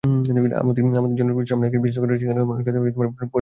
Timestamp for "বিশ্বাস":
1.85-2.01